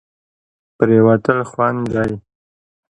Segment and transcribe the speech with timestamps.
[0.77, 2.11] پرېوتل خوند دی.